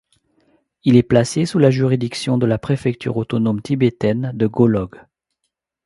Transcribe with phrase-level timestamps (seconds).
[0.83, 4.95] Il est placé sous la juridiction de la préfecture autonome tibétaine de Golog.